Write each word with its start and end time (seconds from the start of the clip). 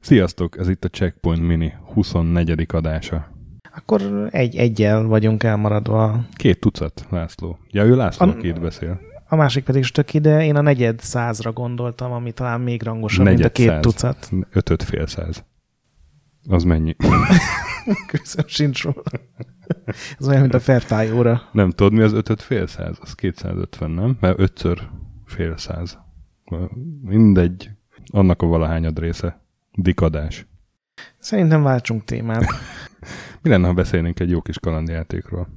Sziasztok, 0.00 0.58
ez 0.58 0.68
itt 0.68 0.84
a 0.84 0.88
Checkpoint 0.88 1.42
Mini 1.46 1.72
24. 1.94 2.66
adása. 2.72 3.32
Akkor 3.76 4.28
egy 4.30 4.56
egyel 4.56 5.02
vagyunk 5.02 5.42
elmaradva. 5.42 6.24
Két 6.32 6.60
tucat, 6.60 7.06
László. 7.10 7.58
Ja, 7.70 7.84
ő 7.84 7.96
László, 7.96 8.26
A- 8.26 8.36
itt 8.40 8.60
beszél. 8.60 9.00
A 9.28 9.36
másik 9.36 9.64
pedig 9.64 9.84
stöki, 9.84 10.18
de 10.18 10.44
én 10.44 10.56
a 10.56 10.60
negyed 10.60 11.00
százra 11.00 11.52
gondoltam, 11.52 12.12
ami 12.12 12.32
talán 12.32 12.60
még 12.60 12.82
rangosabb, 12.82 13.26
mint 13.26 13.38
a 13.38 13.42
Negyed 13.42 13.52
két 13.52 13.66
száz. 13.68 13.80
tucat. 13.82 14.30
Ötöt 14.50 14.82
fél 14.82 15.06
száz. 15.06 15.44
Az 16.48 16.62
mennyi? 16.64 16.96
Köszönöm, 18.06 18.46
sincs 18.48 18.82
róla. 18.82 19.02
Ez 20.18 20.28
olyan, 20.28 20.40
mint 20.40 20.54
a 20.54 20.60
fertájóra. 20.60 21.42
Nem 21.52 21.70
tudod, 21.70 21.92
mi 21.92 22.00
az 22.02 22.12
ötöt 22.12 22.42
fél 22.42 22.66
száz? 22.66 22.98
Az 23.00 23.14
250, 23.14 23.90
nem? 23.90 24.16
Mert 24.20 24.38
ötször 24.38 24.88
fél 25.24 25.56
száz. 25.56 25.98
Mindegy. 27.02 27.70
Annak 28.12 28.42
a 28.42 28.46
valahányad 28.46 28.98
része. 28.98 29.40
Dikadás. 29.72 30.46
Szerintem 31.18 31.62
váltsunk 31.62 32.04
témát. 32.04 32.44
Mi 33.42 33.50
lenne, 33.50 33.66
ha 33.66 33.72
beszélnénk 33.72 34.20
egy 34.20 34.30
jó 34.30 34.40
kis 34.40 34.58
kalandjátékról? 34.58 35.48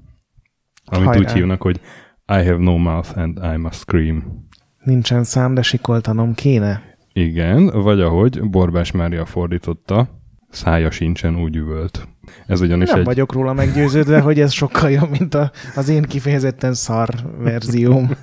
Amit 0.86 1.08
Hajrá. 1.08 1.20
úgy 1.20 1.32
hívnak, 1.32 1.62
hogy 1.62 1.82
I 2.28 2.34
have 2.46 2.58
no 2.58 2.78
mouth 2.78 3.18
and 3.18 3.40
I 3.54 3.58
must 3.58 3.80
scream. 3.80 4.48
Nincsen 4.84 5.24
szám, 5.24 5.54
de 5.54 5.62
sikoltanom 5.62 6.34
kéne. 6.34 6.82
Igen, 7.14 7.66
vagy 7.66 8.02
ahogy 8.02 8.50
Borbás 8.50 8.92
Mária 8.92 9.26
fordította, 9.26 10.22
szája 10.50 10.92
sincsen 10.92 11.40
úgy 11.40 11.56
üvölt. 11.56 12.08
Ez 12.48 12.62
ugyanis 12.62 12.90
Nem 12.90 13.00
egy... 13.00 13.06
vagyok 13.06 13.32
róla 13.34 13.54
meggyőződve, 13.54 14.20
hogy 14.20 14.40
ez 14.40 14.52
sokkal 14.52 14.90
jobb, 14.90 15.10
mint 15.10 15.34
a, 15.34 15.52
az 15.76 15.90
én 15.90 16.02
kifejezetten 16.02 16.74
szar 16.74 17.10
verzióm. 17.38 18.10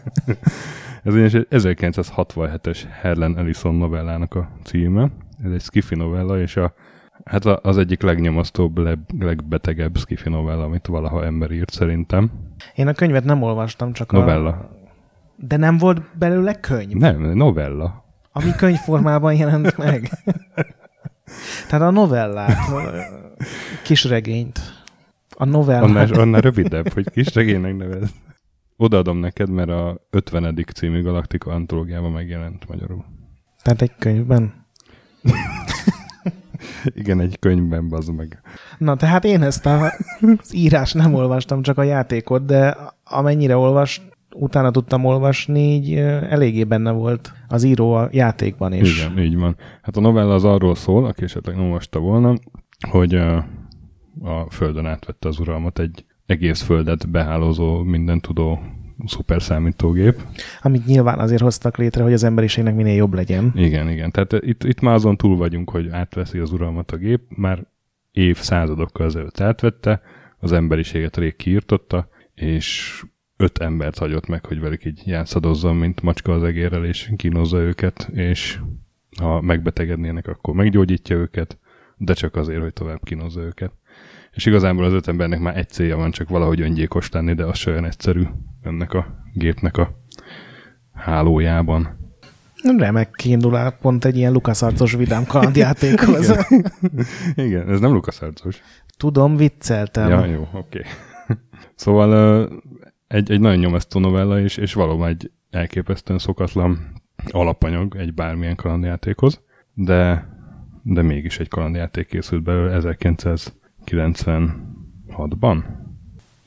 Ez 1.04 1.14
ugyanis 1.14 1.34
egy 1.34 1.46
1967-es 1.50 2.78
Helen 3.00 3.38
Ellison 3.38 3.74
novellának 3.74 4.34
a 4.34 4.48
címe. 4.64 5.10
Ez 5.44 5.52
egy 5.52 5.60
skifi 5.60 5.94
novella, 5.94 6.40
és 6.40 6.56
a, 6.56 6.74
hát 7.24 7.44
az 7.44 7.78
egyik 7.78 8.02
legnyomasztóbb, 8.02 8.78
leg, 8.78 8.98
legbetegebb 9.18 9.96
skifi 9.96 10.28
novella, 10.28 10.64
amit 10.64 10.86
valaha 10.86 11.24
ember 11.24 11.50
írt 11.50 11.70
szerintem. 11.70 12.30
Én 12.74 12.88
a 12.88 12.92
könyvet 12.92 13.24
nem 13.24 13.42
olvastam, 13.42 13.92
csak 13.92 14.12
Novella. 14.12 14.48
a... 14.48 14.70
De 15.36 15.56
nem 15.56 15.78
volt 15.78 16.02
belőle 16.18 16.54
könyv, 16.54 16.92
Nem, 16.92 17.20
novella. 17.20 18.04
ami 18.32 18.50
könyvformában 18.56 19.34
jelent 19.34 19.76
meg. 19.76 20.10
Tehát 21.68 21.88
a 21.88 21.90
novellát, 21.90 22.68
a 22.68 23.06
kis 23.82 24.04
regényt. 24.04 24.60
A 25.36 25.44
novellát. 25.44 25.82
Annál, 25.82 26.12
annál 26.12 26.40
rövidebb, 26.40 26.92
hogy 26.92 27.10
kis 27.10 27.34
regénynek 27.34 27.76
nevez. 27.76 28.10
Odaadom 28.76 29.18
neked, 29.18 29.50
mert 29.50 29.68
a 29.68 29.98
50. 30.10 30.64
című 30.74 31.02
Galaktika 31.02 31.50
antológiában 31.50 32.12
megjelent 32.12 32.68
magyarul. 32.68 33.04
Tehát 33.62 33.82
egy 33.82 33.92
könyvben. 33.98 34.54
Igen, 36.84 37.20
egy 37.20 37.38
könyvben, 37.38 37.88
bazd 37.88 38.14
meg. 38.14 38.40
Na, 38.78 38.96
tehát 38.96 39.24
én 39.24 39.42
ezt 39.42 39.66
a, 39.66 39.92
az 40.38 40.54
írás 40.54 40.92
nem 40.92 41.14
olvastam, 41.14 41.62
csak 41.62 41.78
a 41.78 41.82
játékot, 41.82 42.44
de 42.44 42.76
amennyire 43.04 43.56
olvas, 43.56 44.02
utána 44.34 44.70
tudtam 44.70 45.04
olvasni, 45.04 45.60
így 45.60 45.94
eléggé 45.94 46.64
benne 46.64 46.90
volt 46.90 47.32
az 47.48 47.62
író 47.62 47.92
a 47.92 48.08
játékban 48.12 48.72
is. 48.72 48.98
Igen, 48.98 49.18
így 49.18 49.38
van. 49.38 49.56
Hát 49.82 49.96
a 49.96 50.00
novella 50.00 50.34
az 50.34 50.44
arról 50.44 50.74
szól, 50.74 51.04
aki 51.04 51.24
esetleg 51.24 51.56
nem 51.56 51.64
olvasta 51.64 51.98
volna, 51.98 52.34
hogy 52.90 53.14
ö, 53.14 53.38
a 54.22 54.50
Földön 54.50 54.86
átvette 54.86 55.28
az 55.28 55.38
uralmat 55.38 55.78
egy 55.78 56.04
egész 56.26 56.62
Földet 56.62 57.10
behálózó, 57.10 57.82
minden 57.82 58.20
tudó 58.20 58.58
szuperszámítógép. 59.06 60.22
Amit 60.60 60.86
nyilván 60.86 61.18
azért 61.18 61.42
hoztak 61.42 61.76
létre, 61.76 62.02
hogy 62.02 62.12
az 62.12 62.24
emberiségnek 62.24 62.74
minél 62.74 62.94
jobb 62.94 63.14
legyen. 63.14 63.52
Igen, 63.54 63.90
igen. 63.90 64.10
Tehát 64.10 64.32
itt, 64.32 64.64
itt 64.64 64.80
már 64.80 64.94
azon 64.94 65.16
túl 65.16 65.36
vagyunk, 65.36 65.70
hogy 65.70 65.88
átveszi 65.88 66.38
az 66.38 66.52
uralmat 66.52 66.90
a 66.90 66.96
gép, 66.96 67.20
már 67.28 67.66
évszázadokkal 68.12 69.06
ezelőtt 69.06 69.40
átvette, 69.40 70.02
az 70.38 70.52
emberiséget 70.52 71.16
rég 71.16 71.36
kiirtotta, 71.36 72.08
és 72.34 73.02
öt 73.40 73.58
embert 73.58 73.98
hagyott 73.98 74.26
meg, 74.26 74.44
hogy 74.44 74.60
velük 74.60 74.84
így 74.84 75.02
játszadozzon, 75.04 75.76
mint 75.76 76.02
macska 76.02 76.32
az 76.32 76.42
egérrel, 76.42 76.84
és 76.84 77.12
kínozza 77.16 77.58
őket, 77.58 78.10
és 78.14 78.58
ha 79.18 79.40
megbetegednének, 79.40 80.26
akkor 80.26 80.54
meggyógyítja 80.54 81.16
őket, 81.16 81.58
de 81.96 82.12
csak 82.12 82.36
azért, 82.36 82.60
hogy 82.60 82.72
tovább 82.72 83.00
kínozza 83.04 83.40
őket. 83.40 83.72
És 84.32 84.46
igazából 84.46 84.84
az 84.84 84.92
öt 84.92 85.08
embernek 85.08 85.40
már 85.40 85.56
egy 85.56 85.68
célja 85.68 85.96
van, 85.96 86.10
csak 86.10 86.28
valahogy 86.28 86.60
öngyilkos 86.60 87.10
lenni, 87.10 87.34
de 87.34 87.44
az 87.44 87.58
se 87.58 87.70
olyan 87.70 87.84
egyszerű 87.84 88.22
ennek 88.62 88.92
a 88.92 89.24
gépnek 89.34 89.76
a 89.76 89.98
hálójában. 90.92 91.98
Remek 92.76 93.10
kiindulás 93.10 93.72
pont 93.80 94.04
egy 94.04 94.16
ilyen 94.16 94.32
lukaszarcos 94.32 94.92
vidám 94.92 95.24
kalandjátékhoz. 95.26 96.32
Igen, 97.34 97.68
ez 97.72 97.80
nem 97.80 97.92
LucasArts-os. 97.92 98.62
Tudom, 98.96 99.36
vicceltem. 99.36 100.08
Ja, 100.08 100.24
jó, 100.24 100.48
oké. 100.52 100.82
szóval 101.74 102.10
ö, 102.10 102.46
egy, 103.10 103.30
egy 103.30 103.40
nagyon 103.40 103.58
nyomasztó 103.58 104.00
novella, 104.00 104.40
és, 104.40 104.56
és 104.56 104.74
valóban 104.74 105.08
egy 105.08 105.30
elképesztően 105.50 106.18
szokatlan 106.18 106.92
alapanyag 107.30 107.96
egy 107.96 108.14
bármilyen 108.14 108.56
kalandjátékhoz, 108.56 109.42
de, 109.74 110.28
de 110.82 111.02
mégis 111.02 111.38
egy 111.38 111.48
kalandjáték 111.48 112.06
készült 112.06 112.42
belőle 112.42 112.96
1996-ban. 112.96 115.62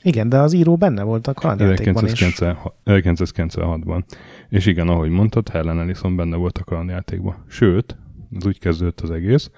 Igen, 0.02 0.28
de 0.28 0.38
az 0.38 0.52
író 0.52 0.76
benne 0.76 1.02
volt 1.02 1.26
a 1.26 1.32
kalandjátékban 1.32 2.04
is. 2.04 2.12
1996 2.12 2.74
1996-ban. 2.84 4.02
És 4.48 4.66
igen, 4.66 4.88
ahogy 4.88 5.10
mondtad, 5.10 5.48
Helen 5.48 5.80
Ellison 5.80 6.16
benne 6.16 6.36
volt 6.36 6.58
a 6.58 6.64
kalandjátékban. 6.64 7.44
Sőt, 7.48 7.96
ez 8.36 8.46
úgy 8.46 8.58
kezdődött 8.58 9.00
az 9.00 9.10
egész, 9.10 9.50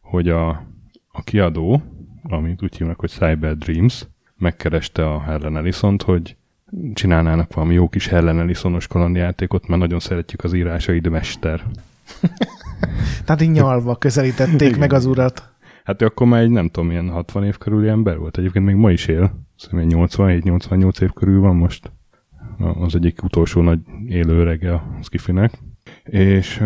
hogy 0.00 0.28
a, 0.28 0.48
a 1.08 1.22
kiadó, 1.24 1.82
amit 2.22 2.62
úgy 2.62 2.76
hívnak, 2.76 3.00
hogy 3.00 3.10
Cyber 3.10 3.56
Dreams, 3.56 4.06
megkereste 4.36 5.10
a 5.10 5.20
Helen 5.20 5.56
Ellison-t, 5.56 6.02
hogy 6.02 6.36
csinálnának 6.94 7.54
valami 7.54 7.74
jó 7.74 7.88
kis 7.88 8.08
Helen 8.08 8.38
Ellison-os 8.38 8.86
kalandjátékot, 8.86 9.68
mert 9.68 9.80
nagyon 9.80 10.00
szeretjük 10.00 10.44
az 10.44 10.52
írásait, 10.52 11.10
mester. 11.10 11.62
Tehát 13.24 13.42
így 13.42 13.50
nyalva 13.50 13.96
közelítették 13.96 14.68
Igen. 14.68 14.78
meg 14.78 14.92
az 14.92 15.04
urat. 15.04 15.54
Hát 15.84 16.02
ő 16.02 16.06
akkor 16.06 16.26
már 16.26 16.42
egy 16.42 16.50
nem 16.50 16.68
tudom, 16.68 16.88
milyen 16.88 17.08
60 17.08 17.44
év 17.44 17.58
körüli 17.58 17.88
ember 17.88 18.18
volt. 18.18 18.38
Egyébként 18.38 18.64
még 18.64 18.74
ma 18.74 18.90
is 18.90 19.06
él. 19.06 19.46
Szerintem 19.56 20.06
87-88 20.08 21.00
év 21.00 21.10
körül 21.12 21.40
van 21.40 21.56
most. 21.56 21.92
Az 22.58 22.94
egyik 22.94 23.22
utolsó 23.22 23.60
nagy 23.60 23.78
élő 24.06 24.40
örege 24.40 24.72
a 24.72 24.88
Skifinek. 25.02 25.58
És 26.04 26.62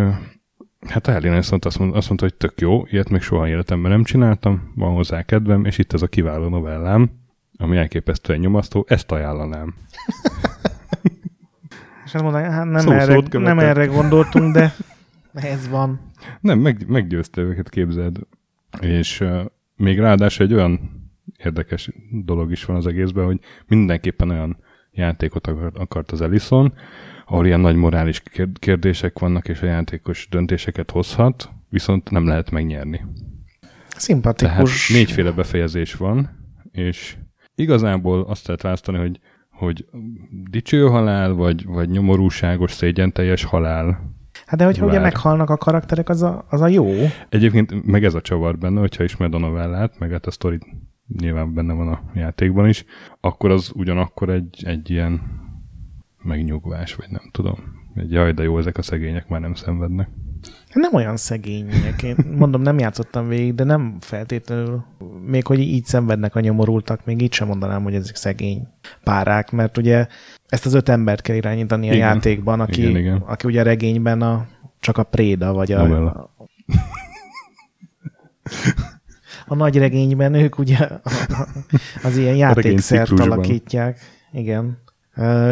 hát 0.88 1.06
a 1.06 1.10
Helen 1.10 1.32
Ellison 1.32 1.58
azt 1.62 1.78
mondta, 1.78 1.96
azt 1.96 2.08
mondta, 2.08 2.26
hogy 2.26 2.34
tök 2.34 2.60
jó, 2.60 2.84
ilyet 2.90 3.10
még 3.10 3.20
soha 3.20 3.48
életemben 3.48 3.90
nem 3.90 4.04
csináltam, 4.04 4.72
van 4.74 4.94
hozzá 4.94 5.22
kedvem, 5.22 5.64
és 5.64 5.78
itt 5.78 5.92
ez 5.92 6.02
a 6.02 6.06
kiváló 6.06 6.48
novellám, 6.48 7.10
ami 7.60 7.76
elképesztően 7.76 8.38
nyomasztó, 8.38 8.84
ezt 8.88 9.12
ajánlanám. 9.12 9.74
És 12.04 12.14
azt 12.14 12.24
mondaná, 12.24 12.50
hát 12.50 12.64
nem, 12.64 12.80
Szó 12.80 12.92
erre, 12.92 13.22
nem 13.38 13.58
erre 13.58 13.86
gondoltunk, 13.86 14.54
de 14.54 14.74
ez 15.32 15.68
van. 15.68 16.00
Nem, 16.40 16.58
meg, 16.58 16.84
meggyőzte 16.88 17.40
őket, 17.40 17.68
képzeld. 17.68 18.18
És 18.80 19.20
uh, 19.20 19.40
még 19.76 19.98
ráadásul 19.98 20.46
egy 20.46 20.54
olyan 20.54 20.90
érdekes 21.36 21.90
dolog 22.10 22.50
is 22.50 22.64
van 22.64 22.76
az 22.76 22.86
egészben, 22.86 23.24
hogy 23.24 23.40
mindenképpen 23.66 24.30
olyan 24.30 24.56
játékot 24.90 25.46
akart, 25.46 25.76
akart 25.76 26.10
az 26.10 26.20
Ellison, 26.20 26.72
ahol 27.26 27.46
ilyen 27.46 27.60
nagy 27.60 27.76
morális 27.76 28.20
kér- 28.20 28.58
kérdések 28.58 29.18
vannak, 29.18 29.48
és 29.48 29.62
a 29.62 29.66
játékos 29.66 30.28
döntéseket 30.30 30.90
hozhat, 30.90 31.50
viszont 31.68 32.10
nem 32.10 32.26
lehet 32.26 32.50
megnyerni. 32.50 32.96
Tehát 32.96 34.00
Szimpatikus. 34.00 34.88
négyféle 34.88 35.30
befejezés 35.30 35.94
van, 35.94 36.30
és 36.72 37.16
igazából 37.60 38.20
azt 38.22 38.46
lehet 38.46 38.62
választani, 38.62 38.98
hogy, 38.98 39.20
hogy 39.50 39.86
dicső 40.50 40.86
halál, 40.86 41.32
vagy, 41.32 41.64
vagy 41.64 41.88
nyomorúságos, 41.88 42.72
szégyenteljes 42.72 43.44
halál, 43.44 44.18
Hát 44.46 44.58
de 44.58 44.64
hogyha 44.64 44.84
ugye 44.84 44.94
Vár. 45.00 45.02
meghalnak 45.02 45.50
a 45.50 45.56
karakterek, 45.56 46.08
az 46.08 46.22
a, 46.22 46.46
az 46.48 46.60
a 46.60 46.68
jó. 46.68 46.86
Egyébként 47.28 47.86
meg 47.86 48.04
ez 48.04 48.14
a 48.14 48.20
csavar 48.20 48.58
benne, 48.58 48.80
hogyha 48.80 49.04
ismered 49.04 49.34
a 49.34 49.38
novellát, 49.38 49.98
meg 49.98 50.10
hát 50.10 50.26
a 50.26 50.30
sztori 50.30 50.58
nyilván 51.18 51.54
benne 51.54 51.72
van 51.72 51.88
a 51.88 52.02
játékban 52.14 52.68
is, 52.68 52.84
akkor 53.20 53.50
az 53.50 53.72
ugyanakkor 53.74 54.28
egy, 54.28 54.62
egy 54.66 54.90
ilyen 54.90 55.20
megnyugvás, 56.22 56.94
vagy 56.94 57.06
nem 57.10 57.28
tudom. 57.30 57.56
Egy 57.94 58.10
jaj, 58.10 58.32
de 58.32 58.42
jó, 58.42 58.58
ezek 58.58 58.78
a 58.78 58.82
szegények 58.82 59.28
már 59.28 59.40
nem 59.40 59.54
szenvednek. 59.54 60.08
Nem 60.72 60.94
olyan 60.94 61.16
szegények. 61.16 62.02
Én 62.02 62.16
mondom, 62.38 62.62
nem 62.62 62.78
játszottam 62.78 63.28
végig, 63.28 63.54
de 63.54 63.64
nem 63.64 63.96
feltétlenül. 64.00 64.84
Még 65.26 65.46
hogy 65.46 65.58
így 65.60 65.84
szenvednek 65.84 66.34
a 66.34 66.40
nyomorultak, 66.40 67.04
még 67.04 67.22
így 67.22 67.32
sem 67.32 67.46
mondanám, 67.46 67.82
hogy 67.82 67.94
ezek 67.94 68.16
szegény 68.16 68.68
párák, 69.04 69.50
mert 69.50 69.78
ugye 69.78 70.06
ezt 70.48 70.66
az 70.66 70.74
öt 70.74 70.88
embert 70.88 71.20
kell 71.22 71.36
irányítani 71.36 71.88
a 71.88 71.92
Igen. 71.92 72.06
játékban, 72.06 72.60
aki, 72.60 72.80
Igen, 72.80 72.96
igen. 72.96 73.16
aki 73.16 73.46
ugye 73.46 73.60
a 73.60 73.64
regényben 73.64 74.22
a, 74.22 74.46
csak 74.80 74.98
a 74.98 75.02
préda, 75.02 75.52
vagy 75.52 75.72
a, 75.72 75.82
Novella. 75.86 76.34
a 79.46 79.54
nagy 79.54 79.76
regényben 79.76 80.34
ők 80.34 80.58
ugye 80.58 80.88
az 82.02 82.16
ilyen 82.16 82.36
játékszert 82.36 83.20
alakítják. 83.20 83.98
Igen. 84.32 84.78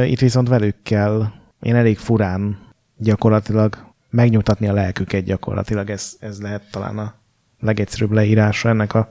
Itt 0.05 0.21
viszont 0.21 0.49
velük 0.49 0.77
kell 0.83 1.27
én 1.61 1.75
elég 1.75 1.99
furán 1.99 2.59
gyakorlatilag 2.97 3.88
megnyugtatni 4.11 4.69
a 4.69 4.73
lelküket 4.73 5.25
gyakorlatilag. 5.25 5.91
Ez, 5.91 6.17
ez 6.21 6.41
lehet 6.41 6.71
talán 6.71 6.99
a 6.99 7.15
legegyszerűbb 7.61 8.13
leírása 8.13 8.69
ennek 8.69 8.95
a 8.95 9.09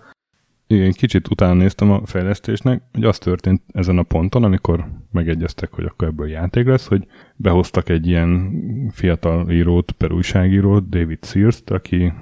igen, 0.69 0.91
kicsit 0.91 1.29
utána 1.29 1.53
néztem 1.53 1.91
a 1.91 2.05
fejlesztésnek, 2.05 2.81
hogy 2.93 3.03
az 3.03 3.17
történt 3.17 3.61
ezen 3.73 3.97
a 3.97 4.03
ponton, 4.03 4.43
amikor 4.43 4.87
megegyeztek, 5.11 5.71
hogy 5.71 5.85
akkor 5.85 6.07
ebből 6.07 6.29
játék 6.29 6.65
lesz, 6.65 6.87
hogy 6.87 7.07
behoztak 7.35 7.89
egy 7.89 8.07
ilyen 8.07 8.51
fiatal 8.91 9.51
írót, 9.51 9.91
per 9.91 10.11
újságírót, 10.11 10.89
David 10.89 11.25
Sears-t, 11.25 11.69
aki, 11.69 12.13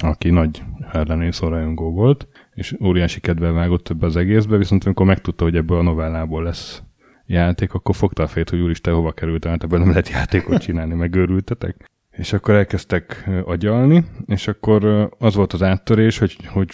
aki 0.00 0.30
nagy 0.30 0.62
ellenészó 0.92 1.48
rajongó 1.48 1.90
volt, 1.90 2.28
és 2.54 2.76
óriási 2.84 3.20
kedvel 3.20 3.52
vágott 3.52 3.84
több 3.84 4.02
az 4.02 4.16
egészbe, 4.16 4.56
viszont 4.56 4.84
amikor 4.84 5.06
megtudta, 5.06 5.44
hogy 5.44 5.56
ebből 5.56 5.78
a 5.78 5.82
novellából 5.82 6.42
lesz 6.42 6.82
játék, 7.26 7.74
akkor 7.74 7.94
fogta 7.94 8.22
a 8.22 8.26
fejét, 8.26 8.50
hogy 8.50 8.60
úristen, 8.60 8.94
hova 8.94 9.12
került, 9.12 9.44
hát 9.44 9.62
ebből 9.62 9.78
nem 9.78 9.88
lehet 9.88 10.08
játékot 10.08 10.62
csinálni, 10.62 10.94
megőrültetek. 10.94 11.90
És 12.12 12.32
akkor 12.32 12.54
elkezdtek 12.54 13.30
agyalni, 13.44 14.04
és 14.26 14.48
akkor 14.48 15.10
az 15.18 15.34
volt 15.34 15.52
az 15.52 15.62
áttörés, 15.62 16.18
hogy, 16.18 16.36
hogy 16.46 16.70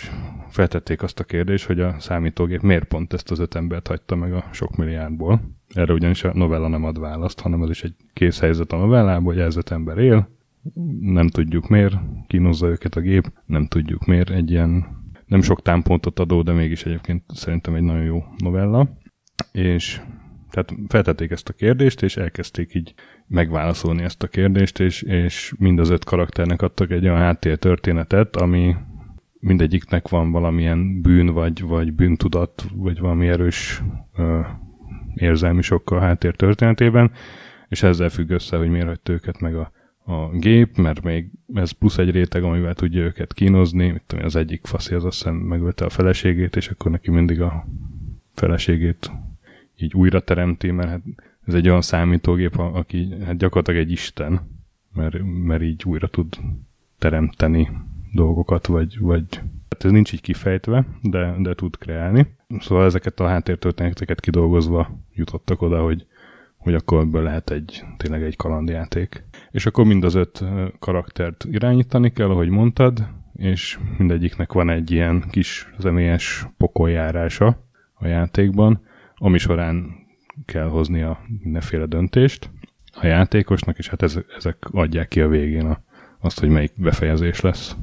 feltették 0.49 1.03
azt 1.03 1.21
a 1.21 1.25
kérdést, 1.25 1.67
hogy 1.67 1.81
a 1.81 1.97
számítógép 1.99 2.61
miért 2.61 2.85
pont 2.85 3.13
ezt 3.13 3.31
az 3.31 3.39
öt 3.39 3.55
embert 3.55 3.87
hagyta 3.87 4.17
meg 4.17 4.33
a 4.33 4.45
sok 4.53 4.77
milliárdból. 4.77 5.41
Erre 5.69 5.93
ugyanis 5.93 6.25
a 6.25 6.35
novella 6.35 6.69
nem 6.69 6.85
ad 6.85 7.01
választ, 7.01 7.41
hanem 7.41 7.63
az 7.63 7.71
is 7.71 7.85
egy 7.85 7.95
kész 8.13 8.41
helyzet 8.41 8.73
a 8.73 8.77
novellából, 8.77 9.33
hogy 9.33 9.43
ez 9.43 9.57
öt 9.57 9.71
ember 9.71 9.99
él, 9.99 10.29
nem 11.01 11.29
tudjuk 11.29 11.69
miért, 11.69 11.95
kínozza 12.27 12.67
őket 12.67 12.95
a 12.95 13.01
gép, 13.01 13.33
nem 13.47 13.67
tudjuk 13.67 14.07
miért, 14.07 14.31
egy 14.31 14.51
ilyen 14.51 14.87
nem 15.27 15.43
sok 15.43 15.63
támpontot 15.63 16.19
adó, 16.19 16.43
de 16.43 16.53
mégis 16.53 16.85
egyébként 16.85 17.23
szerintem 17.29 17.75
egy 17.75 17.83
nagyon 17.83 18.05
jó 18.05 18.25
novella. 18.37 18.89
És 19.53 20.01
tehát 20.51 20.75
feltették 20.89 21.31
ezt 21.31 21.49
a 21.49 21.53
kérdést, 21.53 22.03
és 22.03 22.17
elkezdték 22.17 22.75
így 22.75 22.95
megválaszolni 23.27 24.03
ezt 24.03 24.23
a 24.23 24.27
kérdést, 24.27 24.81
és, 24.81 25.03
és 25.03 25.55
mind 25.59 25.79
az 25.79 25.91
öt 25.91 26.05
karakternek 26.05 26.63
adtak 26.63 26.91
egy 26.91 27.05
olyan 27.05 27.19
háttértörténetet, 27.19 28.37
ami 28.37 28.75
mindegyiknek 29.41 30.09
van 30.09 30.31
valamilyen 30.31 31.01
bűn, 31.01 31.27
vagy, 31.27 31.63
vagy 31.63 31.93
bűntudat, 31.93 32.65
vagy 32.75 32.99
valami 32.99 33.29
erős 33.29 33.83
ö, 34.17 34.41
érzelmi 35.15 35.63
sokkal 35.63 36.01
háttér 36.01 36.37
történetében, 36.37 37.11
és 37.69 37.83
ezzel 37.83 38.09
függ 38.09 38.31
össze, 38.31 38.57
hogy 38.57 38.69
miért 38.69 38.87
hagyta 38.87 39.13
őket 39.13 39.41
meg 39.41 39.57
a, 39.57 39.73
a 40.05 40.29
gép, 40.29 40.77
mert 40.77 41.03
még 41.03 41.31
ez 41.55 41.71
plusz 41.71 41.99
egy 41.99 42.11
réteg, 42.11 42.43
amivel 42.43 42.75
tudja 42.75 43.03
őket 43.03 43.33
kínozni, 43.33 43.91
mit 43.91 44.03
tudom, 44.07 44.25
az 44.25 44.37
egyik 44.37 44.67
faszi 44.67 44.95
az 44.95 45.05
azt 45.05 45.17
hiszem 45.17 45.35
megölte 45.35 45.85
a 45.85 45.91
feleségét, 45.91 46.57
és 46.57 46.69
akkor 46.69 46.91
neki 46.91 47.11
mindig 47.11 47.41
a 47.41 47.67
feleségét 48.35 49.11
így 49.83 49.95
újra 49.95 50.21
teremti, 50.21 50.71
mert 50.71 50.89
hát 50.89 51.03
ez 51.47 51.55
egy 51.55 51.69
olyan 51.69 51.83
számítógép, 51.83 52.59
aki 52.59 53.15
hát 53.25 53.37
gyakorlatilag 53.37 53.81
egy 53.81 53.91
isten, 53.91 54.41
mert, 54.95 55.17
mert 55.23 55.63
így 55.63 55.83
újra 55.85 56.09
tud 56.09 56.39
teremteni 56.99 57.71
dolgokat, 58.13 58.67
vagy, 58.67 58.99
vagy 58.99 59.25
hát 59.71 59.85
ez 59.85 59.91
nincs 59.91 60.13
így 60.13 60.21
kifejtve, 60.21 60.87
de, 61.03 61.35
de 61.39 61.55
tud 61.55 61.77
kreálni. 61.77 62.27
Szóval 62.59 62.85
ezeket 62.85 63.21
a 63.21 63.27
háttértörténeteket 63.27 64.21
kidolgozva 64.21 64.91
jutottak 65.15 65.63
oda, 65.63 65.83
hogy, 65.83 66.07
hogy 66.57 66.75
akkor 66.75 67.01
ebből 67.01 67.23
lehet 67.23 67.51
egy, 67.51 67.85
tényleg 67.97 68.23
egy 68.23 68.37
kalandjáték. 68.37 69.25
És 69.51 69.67
akkor 69.67 69.85
mind 69.85 70.05
az 70.05 70.15
öt 70.15 70.45
karaktert 70.79 71.47
irányítani 71.51 72.13
kell, 72.13 72.31
ahogy 72.31 72.49
mondtad, 72.49 73.09
és 73.37 73.79
mindegyiknek 73.99 74.53
van 74.53 74.71
egy 74.71 74.91
ilyen 74.91 75.25
kis 75.31 75.73
személyes 75.79 76.47
pokoljárása 76.57 77.67
a 77.95 78.07
játékban, 78.07 78.81
ami 79.19 79.39
során 79.39 80.07
kell 80.45 80.69
hoznia 80.69 81.21
mindenféle 81.43 81.87
döntést 81.87 82.51
a 82.93 83.07
játékosnak, 83.07 83.79
és 83.79 83.89
hát 83.89 84.03
ezek 84.37 84.57
adják 84.71 85.09
ki 85.09 85.21
a 85.21 85.29
végén 85.29 85.67
a, 85.67 85.83
azt, 86.21 86.41
hogy 86.41 86.49
melyik 86.49 86.73
befejezés 86.77 87.41
lesz. 87.41 87.77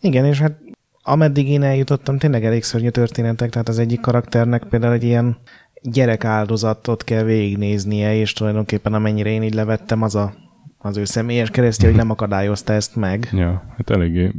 Igen, 0.00 0.24
és 0.24 0.38
hát 0.38 0.60
ameddig 1.02 1.48
én 1.48 1.62
eljutottam, 1.62 2.18
tényleg 2.18 2.44
elég 2.44 2.62
szörnyű 2.62 2.88
történetek, 2.88 3.50
tehát 3.50 3.68
az 3.68 3.78
egyik 3.78 4.00
karakternek 4.00 4.64
például 4.64 4.92
egy 4.92 5.04
ilyen 5.04 5.36
gyerek 5.82 6.24
áldozatot 6.24 7.04
kell 7.04 7.22
végignéznie, 7.22 8.14
és 8.14 8.32
tulajdonképpen 8.32 8.94
amennyire 8.94 9.30
én 9.30 9.42
így 9.42 9.54
levettem, 9.54 10.02
az 10.02 10.14
a, 10.14 10.34
az 10.78 10.96
ő 10.96 11.04
személyes 11.04 11.50
keresztje, 11.50 11.88
hogy 11.88 11.96
nem 11.96 12.10
akadályozta 12.16 12.72
ezt 12.72 12.96
meg. 12.96 13.28
Ja, 13.32 13.64
hát 13.76 13.90
eléggé 13.90 14.32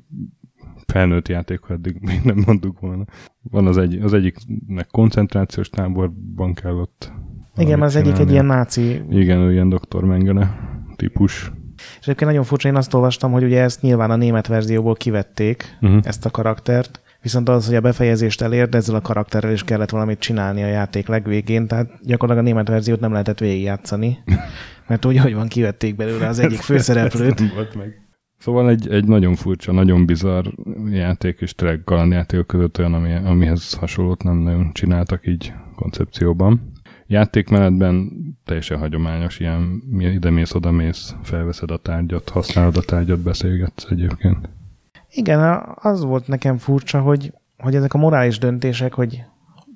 felnőtt 0.94 1.28
játék, 1.28 1.60
eddig 1.69 1.98
még 2.00 2.22
nem 2.24 2.44
mondtuk 2.45 2.80
volna. 2.80 3.06
Van 3.42 3.68
az, 3.68 3.78
egy, 3.78 4.00
az 4.01 4.13
egyiknek 4.13 4.88
koncentrációs 4.92 5.69
táborban 5.69 6.54
kell 6.54 6.75
ott 6.75 7.12
Igen, 7.56 7.81
az 7.81 7.95
egyik 7.95 8.18
egy 8.18 8.31
ilyen 8.31 8.45
náci... 8.45 9.01
Igen, 9.10 9.40
ő 9.40 9.51
ilyen 9.51 9.69
doktor 9.69 10.04
Mengele 10.04 10.56
típus. 10.95 11.51
És 11.78 12.04
egyébként 12.04 12.30
nagyon 12.30 12.44
furcsa, 12.44 12.68
én 12.68 12.75
azt 12.75 12.94
olvastam, 12.94 13.31
hogy 13.31 13.44
ugye 13.44 13.62
ezt 13.62 13.81
nyilván 13.81 14.12
a 14.12 14.16
német 14.16 14.48
verzióból 14.48 14.95
kivették, 14.95 15.78
uh-huh. 15.81 16.00
ezt 16.04 16.25
a 16.25 16.30
karaktert, 16.30 17.01
viszont 17.22 17.50
az, 17.50 17.66
hogy 17.66 17.75
a 17.75 17.81
befejezést 17.81 18.42
elérd, 18.42 18.75
ezzel 18.75 18.96
a 18.96 19.01
karakterrel 19.01 19.51
is 19.51 19.63
kellett 19.63 19.89
valamit 19.89 20.19
csinálni 20.19 20.63
a 20.63 20.68
játék 20.68 21.07
legvégén, 21.07 21.68
tehát 21.68 21.89
gyakorlatilag 22.01 22.48
a 22.48 22.54
német 22.54 22.68
verziót 22.68 23.00
nem 23.00 23.12
lehetett 23.12 23.39
végigjátszani, 23.39 24.18
mert 24.88 25.06
úgy, 25.06 25.18
hogy 25.18 25.34
van, 25.34 25.48
kivették 25.48 25.96
belőle 25.96 26.28
az 26.28 26.39
egyik 26.39 26.60
főszereplőt. 26.60 27.75
meg. 27.75 28.03
Szóval 28.44 28.69
egy, 28.69 28.90
egy 28.90 29.07
nagyon 29.07 29.36
furcsa, 29.36 29.72
nagyon 29.72 30.06
bizarr 30.06 30.45
játék, 30.90 31.42
és 31.42 31.56
tényleg 31.56 31.81
kalandjátékok 31.84 32.48
között 32.48 32.80
olyan, 32.80 32.94
ami, 32.94 33.13
amihez 33.13 33.74
hasonlót 33.74 34.24
nem 34.24 34.38
nagyon 34.38 34.74
csináltak 34.74 35.28
így 35.28 35.54
koncepcióban 35.75 36.72
játékmenetben 37.07 38.12
teljesen 38.45 38.78
hagyományos, 38.78 39.40
ilyen 39.40 39.81
ide 39.98 40.30
mész, 40.30 40.54
oda 40.54 40.72
mész, 40.72 41.16
felveszed 41.22 41.72
a 41.72 41.78
tárgyat, 41.78 42.30
használod 42.30 42.78
a 42.78 42.81
tárgyat, 42.81 43.19
beszélgetsz 43.19 43.86
egyébként. 43.90 44.50
Igen, 45.12 45.63
az 45.75 46.04
volt 46.04 46.28
nekem 46.28 46.57
furcsa, 46.57 47.00
hogy, 47.01 47.34
hogy 47.57 47.75
ezek 47.75 47.94
a 47.94 47.98
morális 47.98 48.38
döntések, 48.38 48.94
hogy 48.94 49.24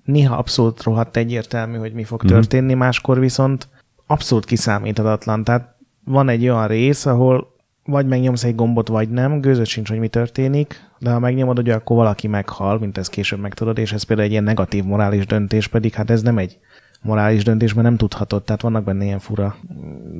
néha 0.03 0.37
abszolút 0.37 0.83
rohadt 0.83 1.17
egyértelmű, 1.17 1.77
hogy 1.77 1.93
mi 1.93 2.03
fog 2.03 2.23
mm-hmm. 2.23 2.33
történni, 2.33 2.73
máskor 2.73 3.19
viszont 3.19 3.67
abszolút 4.07 4.45
kiszámíthatatlan. 4.45 5.43
Tehát 5.43 5.75
van 6.03 6.29
egy 6.29 6.41
olyan 6.41 6.67
rész, 6.67 7.05
ahol 7.05 7.55
vagy 7.87 8.07
megnyomsz 8.07 8.43
egy 8.43 8.55
gombot, 8.55 8.87
vagy 8.87 9.09
nem, 9.09 9.39
gőzöd 9.39 9.65
sincs, 9.65 9.89
hogy 9.89 9.99
mi 9.99 10.07
történik, 10.07 10.89
de 10.99 11.11
ha 11.11 11.19
megnyomod, 11.19 11.59
ugye 11.59 11.73
akkor 11.73 11.95
valaki 11.95 12.27
meghal, 12.27 12.79
mint 12.79 12.97
ezt 12.97 13.09
később 13.09 13.39
megtudod, 13.39 13.77
és 13.77 13.93
ez 13.93 14.03
például 14.03 14.27
egy 14.27 14.33
ilyen 14.33 14.43
negatív 14.43 14.83
morális 14.83 15.25
döntés, 15.25 15.67
pedig 15.67 15.93
hát 15.93 16.09
ez 16.09 16.21
nem 16.21 16.37
egy 16.37 16.59
morális 17.01 17.43
döntésben 17.43 17.83
nem 17.83 17.97
tudhatod, 17.97 18.43
tehát 18.43 18.61
vannak 18.61 18.83
benne 18.83 19.03
ilyen 19.03 19.19
fura 19.19 19.55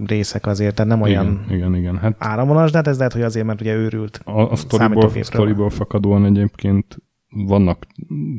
részek 0.05 0.45
azért, 0.45 0.75
tehát 0.75 0.91
nem 0.91 1.01
olyan 1.01 1.25
igen, 1.25 1.57
igen, 1.57 1.75
igen. 1.75 1.97
Hát 1.97 2.15
áramonas, 2.17 2.71
de 2.71 2.77
hát 2.77 2.88
ez 2.88 2.97
lehet, 2.97 3.13
hogy 3.13 3.21
azért, 3.21 3.45
mert 3.45 3.62
ugye 3.62 3.74
őrült 3.74 4.21
A, 4.24 4.51
a 4.51 4.55
sztoriból, 4.55 5.12
sztoriból 5.21 5.69
fakadóan 5.69 6.25
egyébként 6.25 6.97
vannak 7.29 7.86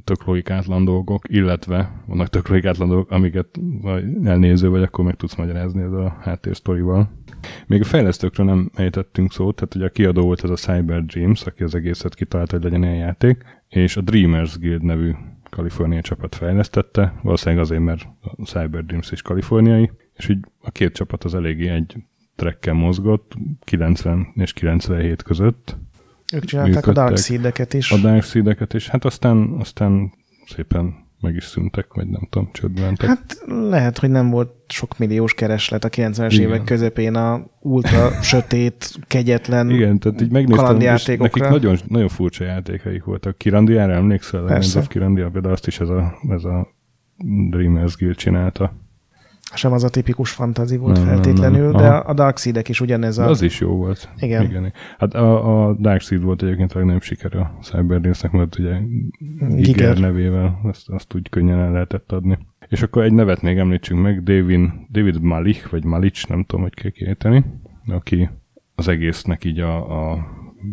tök 0.05 0.25
logikátlan 0.25 0.85
dolgok, 0.85 1.25
illetve 1.29 2.03
vannak 2.07 2.29
tök 2.29 2.49
logikátlan 2.49 2.89
dolgok, 2.89 3.11
amiket 3.11 3.61
vagy 3.81 4.05
elnéző 4.25 4.69
vagy, 4.69 4.83
akkor 4.83 5.05
meg 5.05 5.17
tudsz 5.17 5.35
magyarázni 5.37 5.83
ez 5.83 5.93
a 5.93 6.17
háttérsztorival. 6.21 7.11
Még 7.67 7.81
a 7.81 7.85
fejlesztőkről 7.85 8.47
nem 8.47 8.71
ejtettünk 8.75 9.33
szót, 9.33 9.57
tehát 9.57 9.75
ugye 9.75 9.85
a 9.85 9.91
kiadó 9.91 10.23
volt 10.23 10.45
ez 10.45 10.51
a 10.51 10.55
Cyber 10.55 11.05
Dreams, 11.05 11.47
aki 11.47 11.63
az 11.63 11.75
egészet 11.75 12.15
kitalálta, 12.15 12.55
hogy 12.55 12.65
legyen 12.65 12.83
ilyen 12.83 12.95
játék, 12.95 13.45
és 13.69 13.97
a 13.97 14.01
Dreamers 14.01 14.59
Guild 14.59 14.83
nevű 14.83 15.13
Kalifornia 15.51 16.01
csapat 16.01 16.35
fejlesztette, 16.35 17.15
valószínűleg 17.23 17.65
azért, 17.65 17.83
mert 17.83 18.09
a 18.21 18.45
Cyber 18.45 18.85
Dreams 18.85 19.13
is 19.13 19.23
kaliforniai, 19.23 19.91
és 20.15 20.29
így 20.29 20.45
a 20.61 20.71
két 20.71 20.95
csapat 20.95 21.25
az 21.25 21.35
eléggé 21.35 21.69
egy 21.69 21.97
trekken 22.37 22.77
mozgott, 22.77 23.35
90 23.65 24.33
és 24.35 24.53
97 24.53 25.23
között. 25.23 25.77
Ők 26.35 26.45
csinálták 26.45 26.75
működtek. 26.75 26.97
a 26.97 27.07
Dark 27.07 27.17
Seed-eket 27.17 27.75
is. 27.75 27.91
A 27.91 27.97
Dark 27.97 28.23
Seed-eket 28.23 28.75
is, 28.75 28.89
hát 28.89 29.05
aztán, 29.05 29.57
aztán 29.59 30.13
szépen 30.47 31.07
meg 31.21 31.35
is 31.35 31.45
szüntek, 31.45 31.95
vagy 31.95 32.09
nem 32.09 32.27
tudom, 32.31 32.49
csődbe 32.53 32.81
mentek. 32.81 33.09
Hát 33.09 33.45
lehet, 33.47 33.99
hogy 33.99 34.11
nem 34.11 34.31
volt 34.31 34.53
sok 34.69 34.99
milliós 34.99 35.35
kereslet 35.35 35.85
a 35.85 35.89
90-es 35.89 36.39
évek 36.39 36.65
közepén 36.65 37.15
a 37.15 37.47
ultra 37.61 38.11
sötét, 38.23 38.99
kegyetlen 39.07 39.71
Igen, 39.71 39.99
tehát 39.99 40.21
így 40.21 40.31
megnéztem, 40.31 40.81
és 40.81 41.05
nekik 41.05 41.49
nagyon, 41.49 41.79
nagyon 41.87 42.09
furcsa 42.09 42.45
játékaik 42.45 43.05
voltak. 43.05 43.39
Kirandiára 43.39 43.93
emlékszel? 43.93 44.45
Persze. 44.45 44.85
Kirandia, 44.89 45.31
például 45.31 45.53
azt 45.53 45.67
is 45.67 45.81
ez 45.81 45.89
a, 45.89 46.19
ez 46.29 46.45
a 46.45 46.69
Dreamers 47.51 47.97
Guild 47.97 48.17
csinálta 48.17 48.88
sem 49.55 49.73
az 49.73 49.85
a 49.85 49.89
tipikus 49.89 50.31
fantazi 50.31 50.77
volt 50.77 50.97
nem, 50.97 51.07
feltétlenül, 51.07 51.71
nem, 51.71 51.71
nem. 51.71 51.91
de 51.91 51.97
a 51.97 52.15
Dark 52.15 52.39
Seed-ek 52.39 52.69
is 52.69 52.81
ugyanez 52.81 53.19
a... 53.19 53.29
Az 53.29 53.43
is 53.43 53.61
jó 53.61 53.77
volt. 53.77 54.09
Igen. 54.19 54.45
Igen. 54.45 54.73
Hát 54.99 55.15
a, 55.15 55.69
a 55.69 55.75
Dark 55.75 56.01
Seed 56.01 56.23
volt 56.23 56.43
egyébként 56.43 56.73
a 56.73 56.77
legnagyobb 56.77 57.03
siker 57.03 57.37
a 57.37 57.59
Cyberdance-nek, 57.63 58.33
mert 58.33 58.59
ugye 58.59 58.79
Giger, 59.39 59.61
Giger 59.61 59.99
nevével 59.99 60.61
azt, 60.63 60.89
azt 60.89 61.15
úgy 61.15 61.29
könnyen 61.29 61.59
el 61.59 61.73
lehetett 61.73 62.13
adni. 62.13 62.39
És 62.69 62.83
akkor 62.83 63.03
egy 63.03 63.13
nevet 63.13 63.43
még 63.43 63.59
említsünk 63.59 64.03
meg, 64.03 64.23
David, 64.23 64.71
David 64.91 65.21
Malich, 65.21 65.71
vagy 65.71 65.85
Malic, 65.85 66.25
nem 66.27 66.45
tudom, 66.45 66.63
hogy 66.65 66.75
kell 66.75 66.91
kiejteni, 66.91 67.45
aki 67.87 68.31
az 68.75 68.89
egésznek 68.89 69.45
így 69.45 69.59
a, 69.59 70.11
a 70.11 70.27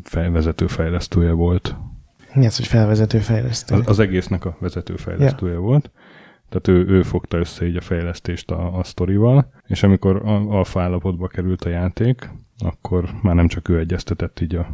fejvezető 0.04 0.68
fejlesztője 0.68 1.32
volt. 1.32 1.76
Mi 2.34 2.46
az, 2.46 2.56
hogy 2.56 2.68
felvezető 2.68 3.20
fejlesztő? 3.20 3.76
Az, 3.76 3.82
az 3.86 4.00
egésznek 4.00 4.46
a 4.46 4.58
vezető 4.60 4.96
fejlesztője 4.96 5.54
ja. 5.54 5.60
volt. 5.60 5.92
Tehát 6.56 6.82
ő, 6.82 6.94
ő 6.94 7.04
fogta 7.04 7.38
össze 7.38 7.68
így 7.68 7.76
a 7.76 7.82
fejlesztést 7.82 8.52
a, 8.52 8.78
a 8.78 8.84
sztorival, 8.84 9.52
és 9.68 9.84
amikor 9.84 10.22
alfa 10.26 10.82
állapotba 10.82 11.28
került 11.28 11.64
a 11.64 11.70
játék, 11.70 12.30
akkor 12.58 13.10
már 13.22 13.36
nem 13.36 13.48
csak 13.48 13.70
ő 13.70 13.80
egyeztetett 13.80 14.40
így 14.40 14.56
a, 14.56 14.68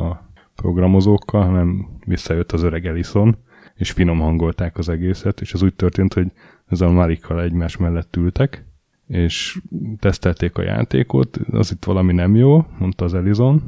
a 0.00 0.30
programozókkal, 0.54 1.44
hanem 1.44 1.88
visszajött 2.06 2.52
az 2.52 2.62
öreg 2.62 2.86
Ellison, 2.86 3.36
és 3.74 3.90
finom 3.90 4.18
hangolták 4.18 4.78
az 4.78 4.88
egészet, 4.88 5.40
és 5.40 5.52
az 5.52 5.62
úgy 5.62 5.74
történt, 5.74 6.14
hogy 6.14 6.26
ezzel 6.66 6.88
a 6.88 6.92
Marikkal 6.92 7.42
egymás 7.42 7.76
mellett 7.76 8.16
ültek, 8.16 8.64
és 9.06 9.60
tesztelték 9.98 10.56
a 10.58 10.62
játékot, 10.62 11.36
az 11.50 11.72
itt 11.72 11.84
valami 11.84 12.12
nem 12.12 12.34
jó, 12.34 12.66
mondta 12.78 13.04
az 13.04 13.14
Elizon, 13.14 13.62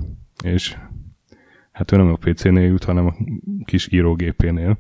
és 0.45 0.77
hát 1.73 1.93
ő 1.93 1.97
nem 1.97 2.13
a 2.13 2.17
PC-nél 2.17 2.67
jut, 2.67 2.85
hanem 2.85 3.07
a 3.07 3.15
kis 3.65 3.93
írógépénél, 3.93 4.79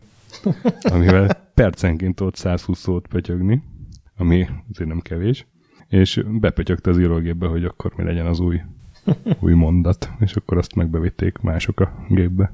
amivel 0.82 1.43
percenként 1.54 2.20
ott 2.20 2.36
120 2.36 2.78
szót 2.78 3.06
pötyögni, 3.06 3.62
ami 4.16 4.46
azért 4.72 4.88
nem 4.88 5.00
kevés, 5.00 5.46
és 5.88 6.24
bepötyögte 6.40 6.90
az 6.90 6.98
írógépbe, 6.98 7.46
hogy 7.46 7.64
akkor 7.64 7.92
mi 7.96 8.04
legyen 8.04 8.26
az 8.26 8.40
új, 8.40 8.60
új 9.40 9.52
mondat, 9.52 10.10
és 10.18 10.34
akkor 10.34 10.58
azt 10.58 10.74
megbevitték 10.74 11.38
mások 11.38 11.80
a 11.80 12.06
gépbe. 12.08 12.52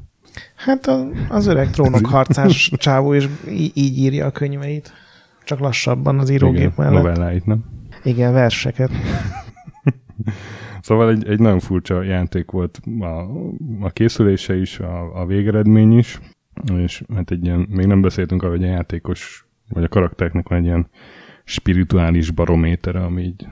Hát 0.55 0.91
az 1.29 1.47
öreg 1.47 1.71
trónok 1.71 2.07
harcás 2.07 2.71
csávó 2.77 3.13
is 3.13 3.29
így 3.49 3.99
írja 3.99 4.27
a 4.27 4.31
könyveit. 4.31 4.93
Csak 5.45 5.59
lassabban 5.59 6.19
az 6.19 6.31
írógép 6.31 6.61
Igen, 6.61 6.73
mellett. 6.77 6.93
novelláit, 6.93 7.47
nem? 7.47 7.65
Igen, 8.03 8.33
verseket. 8.33 8.91
szóval 10.83 11.11
egy, 11.11 11.29
egy 11.29 11.39
nagyon 11.39 11.61
furcsa 11.61 12.03
játék 12.03 12.51
volt 12.51 12.81
a, 13.01 13.21
a 13.81 13.91
készülése 13.91 14.57
is, 14.57 14.79
a, 14.79 15.21
a 15.21 15.27
végeredmény 15.27 15.99
is, 15.99 16.21
és 16.77 17.03
hát 17.15 17.31
egy 17.31 17.45
ilyen, 17.45 17.67
még 17.71 17.87
nem 17.87 18.01
beszéltünk 18.01 18.43
arról, 18.43 18.57
hogy 18.57 18.65
a 18.65 18.71
játékos, 18.71 19.47
vagy 19.69 19.85
a 19.85 19.89
karakternek 19.89 20.49
van 20.49 20.59
egy 20.59 20.65
ilyen 20.65 20.89
spirituális 21.45 22.31
barométere, 22.31 23.05
ami 23.05 23.23
így 23.23 23.47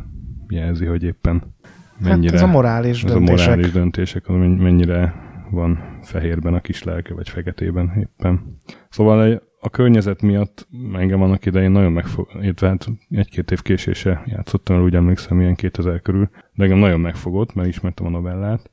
jelzi, 0.49 0.85
hogy 0.85 1.03
éppen 1.03 1.55
mennyire... 2.01 2.33
Hát 2.33 2.43
ez 2.43 2.49
a 2.49 2.53
morális 2.53 3.05
ez 3.05 3.13
döntések. 3.13 3.47
a 3.47 3.51
morális 3.51 3.73
döntések, 3.73 4.29
az 4.29 4.35
mennyire 4.37 5.15
van 5.51 5.99
fehérben 6.03 6.55
a 6.55 6.61
kis 6.61 6.83
lelke, 6.83 7.15
vagy 7.15 7.29
feketében 7.29 7.93
éppen. 7.99 8.59
Szóval 8.89 9.43
a 9.61 9.71
környezet 9.71 10.23
miatt 10.23 10.69
engem 10.93 11.23
annak 11.23 11.47
idején 11.47 11.71
nagyon 11.71 11.93
megfog, 11.93 12.29
illetve 12.41 12.69
hát 12.69 12.87
egy-két 13.11 13.51
év 13.51 13.63
késése 13.63 14.23
játszottam 14.27 14.77
el, 14.77 14.83
úgy 14.83 14.95
emlékszem, 14.95 15.41
ilyen 15.41 15.55
2000 15.55 16.01
körül, 16.01 16.31
de 16.55 16.63
engem 16.63 16.79
nagyon 16.79 17.01
megfogott, 17.01 17.55
mert 17.55 17.69
ismertem 17.69 18.07
a 18.07 18.11
novellát. 18.11 18.71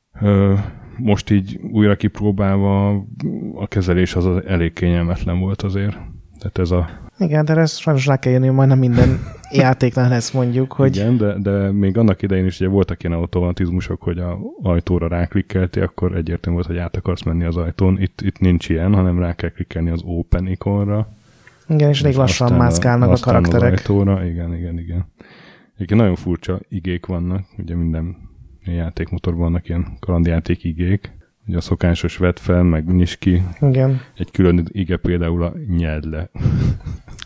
Most 0.98 1.30
így 1.30 1.60
újra 1.72 1.96
kipróbálva 1.96 2.90
a 3.56 3.68
kezelés 3.68 4.16
az 4.16 4.46
elég 4.48 4.74
kényelmetlen 4.74 5.40
volt 5.40 5.62
azért. 5.62 5.98
Tehát 6.40 6.58
ez 6.58 6.72
a 6.72 7.04
igen, 7.20 7.46
de 7.46 7.56
ez 7.56 7.78
sajnos 7.78 8.06
rá 8.06 8.18
kell 8.18 8.32
jönni, 8.32 8.50
majdnem 8.50 8.80
minden 8.80 9.20
játéknál 9.52 10.14
ezt 10.14 10.34
mondjuk, 10.34 10.74
hogy... 10.74 10.96
Igen, 10.96 11.18
de, 11.18 11.40
de 11.40 11.72
még 11.72 11.98
annak 11.98 12.22
idején 12.22 12.46
is 12.46 12.60
ugye 12.60 12.70
voltak 12.70 13.04
ilyen 13.04 13.20
automatizmusok, 13.20 14.02
hogy 14.02 14.20
a 14.20 14.40
ajtóra 14.62 15.08
ráklikkelti, 15.08 15.80
akkor 15.80 16.16
egyértelmű 16.16 16.58
volt, 16.58 16.70
hogy 16.70 16.78
át 16.78 16.96
akarsz 16.96 17.24
menni 17.24 17.44
az 17.44 17.58
ajtón. 17.58 18.02
Itt, 18.02 18.22
itt 18.22 18.40
nincs 18.40 18.70
ilyen, 18.70 18.94
hanem 18.94 19.20
rá 19.20 19.34
kell 19.34 19.50
klikkelni 19.50 19.90
az 19.90 20.02
open 20.06 20.48
ikonra. 20.48 21.08
Igen, 21.68 21.90
és 21.90 22.02
elég 22.02 22.16
lassan 22.16 22.54
mászkálnak 22.54 23.10
a, 23.10 23.12
a 23.12 23.18
karakterek. 23.22 23.74
Az 23.74 23.80
ajtóra. 23.80 24.26
Igen, 24.26 24.54
igen, 24.54 24.80
igen. 24.80 25.06
Egyébként 25.76 26.00
nagyon 26.00 26.16
furcsa 26.16 26.60
igék 26.70 27.06
vannak, 27.06 27.46
ugye 27.58 27.76
minden 27.76 28.25
játékmotorban 28.66 29.42
vannak 29.42 29.68
ilyen 29.70 29.98
kalandjáték 30.00 30.64
igék, 30.64 31.12
Ugye 31.48 31.58
a 31.58 31.62
szokásos 31.62 32.18
vett 32.18 32.40
fel, 32.40 32.64
meg 32.64 32.96
nyis 32.96 33.18
ki. 33.18 33.44
Igen. 33.62 34.02
Egy 34.18 34.32
külön 34.32 34.68
ige 34.72 34.98
például 34.98 35.44
a 35.44 35.54
nyeld 35.68 36.10
le. 36.10 36.30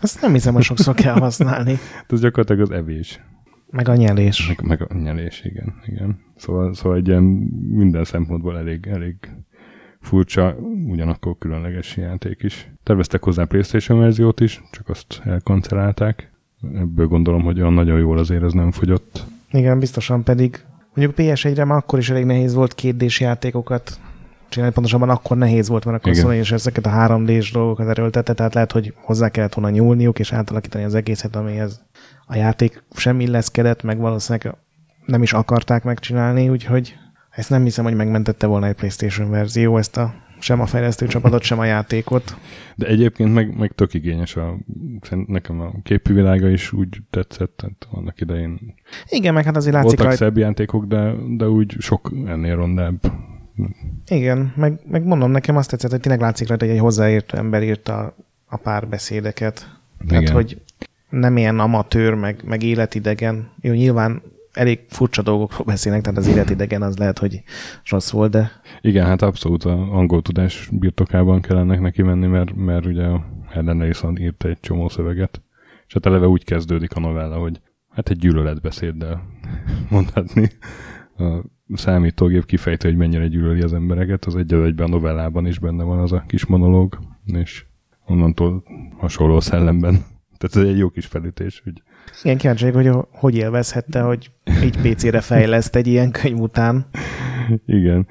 Azt 0.01 0.22
nem 0.22 0.34
hiszem, 0.34 0.53
hogy 0.53 0.63
sokszor 0.63 0.96
kell 0.96 1.13
használni. 1.13 1.77
Ez 2.08 2.22
gyakorlatilag 2.22 2.62
az 2.62 2.72
evés. 2.72 3.22
Meg 3.69 3.88
a 3.88 3.96
nyelés. 3.96 4.48
Meg, 4.48 4.62
meg 4.67 4.91
a 4.91 4.98
nyelés, 4.98 5.43
igen. 5.46 5.74
igen. 5.86 6.19
Szóval, 6.36 6.74
szóval 6.74 6.98
egy 6.98 7.08
ilyen 7.08 7.24
minden 7.69 8.03
szempontból 8.03 8.58
elég, 8.58 8.88
elég 8.88 9.15
furcsa, 10.00 10.55
ugyanakkor 10.88 11.38
különleges 11.38 11.98
játék 11.98 12.43
is. 12.43 12.72
Terveztek 12.84 13.24
hozzá 13.24 13.43
PlayStation 13.43 14.00
verziót 14.00 14.39
is, 14.39 14.63
csak 14.72 14.89
azt 14.89 15.22
elkancelálták. 15.24 16.31
Ebből 16.75 17.08
gondolom, 17.08 17.41
hogy 17.41 17.60
olyan 17.60 17.74
nagyon 17.74 18.00
jól 18.00 18.17
azért 18.17 18.43
ez 18.43 18.53
nem 18.53 18.72
fogyott. 18.72 19.25
Igen, 19.51 19.79
biztosan 19.79 20.24
pedig 20.24 20.60
mondjuk 21.00 21.27
PS1-re 21.27 21.65
már 21.65 21.77
akkor 21.77 22.00
is 22.00 22.10
elég 22.10 22.25
nehéz 22.25 22.53
volt 22.53 22.75
kétdés 22.75 23.20
játékokat 23.20 24.00
csinálni, 24.50 24.74
pontosabban 24.74 25.10
akkor 25.10 25.38
nehéz 25.38 25.70
volt, 25.70 25.86
mert 25.86 25.98
a 25.98 26.01
konzolon 26.01 26.36
és 26.36 26.51
ezeket 26.51 26.86
a 26.86 26.89
3D-s 26.89 27.51
dolgokat 27.51 27.88
erőltette, 27.88 28.34
tehát 28.34 28.53
lehet, 28.53 28.72
hogy 28.72 28.94
hozzá 29.01 29.29
kellett 29.29 29.53
volna 29.53 29.70
nyúlniuk, 29.70 30.20
és 30.20 30.34
átalakítani 30.34 30.84
az 30.84 30.96
egészet, 30.96 31.36
amihez 31.36 31.82
a 32.25 32.36
játék 32.36 32.84
sem 32.96 33.20
illeszkedett, 33.20 33.84
meg 33.84 33.98
valószínűleg 33.98 34.56
nem 35.06 35.22
is 35.22 35.34
akarták 35.34 35.84
megcsinálni, 35.84 36.50
úgyhogy 36.50 36.96
ezt 37.29 37.50
nem 37.50 37.63
hiszem, 37.63 37.84
hogy 37.84 37.96
megmentette 37.96 38.48
volna 38.48 38.68
egy 38.68 38.75
PlayStation 38.75 39.29
verzió, 39.29 39.77
ezt 39.77 39.98
a 39.98 40.13
sem 40.39 40.60
a 40.60 40.65
fejlesztő 40.65 41.08
csapatot, 41.08 41.41
sem 41.41 41.60
a 41.60 41.65
játékot. 41.65 42.38
De 42.75 42.88
egyébként 42.88 43.34
meg, 43.34 43.58
meg 43.58 43.72
tök 43.75 43.93
igényes. 43.93 44.36
A, 44.36 44.58
nekem 45.27 45.60
a 45.60 45.72
képi 45.84 46.13
világa 46.13 46.50
is 46.50 46.72
úgy 46.72 46.98
tetszett, 47.10 47.51
tehát 47.55 47.88
annak 47.91 48.22
idején 48.22 48.75
igen, 49.10 49.34
meg 49.34 49.43
hát 49.43 49.55
azért 49.55 49.74
látszik 49.74 49.98
Voltak 49.98 50.05
rajta... 50.05 50.24
szebb 50.24 50.38
játékok, 50.38 50.86
de, 50.86 51.13
de 51.38 51.50
úgy 51.50 51.75
sok 51.79 52.12
ennél 52.25 52.55
rondább 52.55 53.12
igen, 54.08 54.53
meg, 54.55 54.79
meg 54.91 55.03
mondom, 55.03 55.31
nekem 55.31 55.58
azt 55.58 55.69
tetszett, 55.69 55.91
hogy 55.91 56.00
tényleg 56.00 56.22
látszik 56.22 56.48
rajta, 56.48 56.65
hogy 56.65 56.74
egy 56.74 56.79
hozzáértő 56.79 57.38
ember 57.38 57.63
írta 57.63 58.15
a 58.46 58.58
párbeszédeket. 58.58 59.77
Tehát, 60.08 60.22
Igen. 60.22 60.34
hogy 60.34 60.62
nem 61.10 61.38
ilyen 61.38 61.60
amatőr, 61.60 62.13
meg, 62.13 62.41
meg 62.46 62.63
életidegen. 62.63 63.50
Jó, 63.62 63.74
nyilván 63.74 64.22
elég 64.53 64.79
furcsa 64.88 65.22
dolgokról 65.22 65.65
beszélnek, 65.65 66.01
tehát 66.01 66.18
az 66.18 66.27
életidegen 66.27 66.82
az 66.82 66.98
lehet, 66.98 67.20
hogy 67.20 67.44
rossz 67.89 68.10
volt, 68.12 68.32
de... 68.32 68.51
Igen, 68.82 69.06
hát 69.06 69.22
abszolút 69.22 69.63
a 69.63 69.72
angol 69.72 70.22
tudás 70.22 70.70
birtokában 70.72 71.41
kell 71.41 71.58
ennek 71.58 71.79
neki 71.79 72.01
menni, 72.01 72.27
mert, 72.27 72.56
mert 72.56 72.86
ugye 72.86 73.08
Helen 73.50 73.82
Ellison 73.82 74.18
írt 74.18 74.44
egy 74.44 74.60
csomó 74.60 74.89
szöveget, 74.89 75.41
és 75.88 75.94
hát 75.94 76.06
eleve 76.06 76.27
úgy 76.27 76.44
kezdődik 76.44 76.96
a 76.96 77.00
novella, 77.00 77.38
hogy 77.38 77.62
hát 77.89 78.10
egy 78.10 78.18
gyűlöletbeszéddel 78.18 79.22
mondhatni. 79.89 80.50
A 81.18 81.77
számítógép 81.77 82.46
kifejtő, 82.46 82.88
hogy 82.88 82.98
mennyire 82.98 83.27
gyűlöli 83.27 83.62
az 83.62 83.74
embereket, 83.74 84.25
az 84.25 84.36
egy 84.36 84.53
egyben 84.53 84.88
a 84.88 84.89
novellában 84.89 85.46
is 85.46 85.60
benne 85.60 85.84
van 85.84 86.00
az 86.00 86.12
a 86.12 86.24
kis 86.27 86.46
monológ, 86.46 87.00
és 87.25 87.65
onnantól 88.06 88.63
hasonló 88.98 89.39
szellemben. 89.39 89.94
Tehát 90.38 90.56
ez 90.56 90.74
egy 90.74 90.77
jó 90.77 90.89
kis 90.89 91.06
felütés. 91.06 91.62
Hogy... 91.63 91.82
Igen, 92.24 92.38
kíváncsi 92.38 92.70
hogy 92.70 92.89
hogy 93.12 93.36
élvezhette, 93.36 94.01
hogy 94.01 94.32
így 94.63 94.78
PC-re 94.82 95.22
fejleszt 95.22 95.75
egy 95.75 95.88
ilyen 95.88 96.12
könyv 96.12 96.39
után. 96.39 96.86
Igen. 97.66 98.08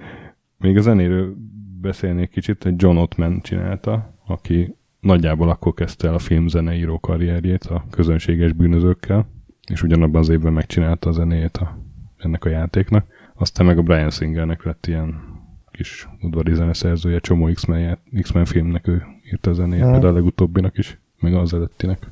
Még 0.58 0.76
a 0.76 0.80
zenéről 0.80 1.34
beszélnék 1.80 2.30
kicsit, 2.30 2.62
hogy 2.62 2.74
John 2.76 2.96
Ottman 2.96 3.40
csinálta, 3.42 4.14
aki 4.26 4.74
nagyjából 5.00 5.48
akkor 5.48 5.74
kezdte 5.74 6.08
el 6.08 6.14
a 6.14 6.18
filmzeneíró 6.18 6.98
karrierjét 6.98 7.64
a 7.64 7.84
közönséges 7.90 8.52
bűnözőkkel, 8.52 9.28
és 9.72 9.82
ugyanabban 9.82 10.20
az 10.20 10.28
évben 10.28 10.52
megcsinálta 10.52 11.08
a 11.08 11.12
zenéjét 11.12 11.56
a, 11.56 11.78
ennek 12.16 12.44
a 12.44 12.48
játéknak. 12.48 13.06
Aztán 13.34 13.66
meg 13.66 13.78
a 13.78 13.82
Brian 13.82 14.10
Singernek 14.10 14.64
lett 14.64 14.86
ilyen 14.86 15.14
kis 15.70 16.08
udvari 16.20 16.54
zeneszerzője, 16.54 17.18
csomó 17.18 17.50
X-Men, 17.52 17.98
X-Men 18.20 18.44
filmnek 18.44 18.88
ő 18.88 19.02
írta 19.24 19.50
a 19.50 19.52
zenét, 19.52 19.80
hmm. 19.80 19.90
például 19.90 20.12
a 20.12 20.16
legutóbbinak 20.16 20.78
is, 20.78 20.98
meg 21.18 21.34
az 21.34 21.54
előttinek. 21.54 22.10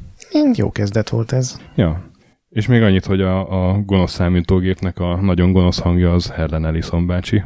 Jó 0.55 0.71
kezdet 0.71 1.09
volt 1.09 1.33
ez. 1.33 1.61
Ja. 1.75 2.11
És 2.49 2.67
még 2.67 2.83
annyit, 2.83 3.05
hogy 3.05 3.21
a, 3.21 3.69
a 3.71 3.81
gonosz 3.81 4.13
számítógépnek 4.13 4.99
a 4.99 5.21
nagyon 5.21 5.53
gonosz 5.53 5.79
hangja 5.79 6.13
az 6.13 6.31
Helen 6.31 6.65
Ellison 6.65 7.07
bácsi. 7.07 7.43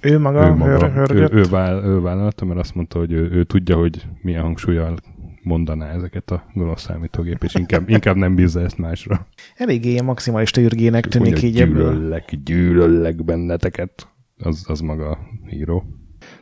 Ő 0.00 0.18
maga, 0.18 0.46
ő, 0.46 0.54
maga 0.54 0.90
hör, 0.90 1.10
ő, 1.10 1.28
ő, 1.32 1.42
vál, 1.42 1.84
ő 1.84 2.00
vállalta, 2.00 2.44
mert 2.44 2.60
azt 2.60 2.74
mondta, 2.74 2.98
hogy 2.98 3.12
ő, 3.12 3.30
ő 3.30 3.44
tudja, 3.44 3.76
hogy 3.76 4.06
milyen 4.22 4.42
hangsúlyjal 4.42 4.96
mondaná 5.42 5.92
ezeket 5.92 6.30
a 6.30 6.44
gonosz 6.54 6.82
számítógép, 6.82 7.42
és 7.44 7.54
inkább, 7.54 7.88
inkább 7.96 8.16
nem 8.16 8.34
bízza 8.34 8.60
ezt 8.60 8.78
másra. 8.78 9.26
Eléggé 9.56 9.90
ilyen 9.90 10.04
maximalista 10.04 10.60
ürgének 10.60 11.06
tűnik 11.06 11.42
így 11.42 11.54
gyűlöllek, 11.54 12.32
ebből. 12.32 12.42
gyűlöllek 12.44 13.24
benneteket. 13.24 14.08
Az, 14.38 14.64
az 14.68 14.80
maga 14.80 15.10
a 15.10 15.18
híró. 15.46 15.84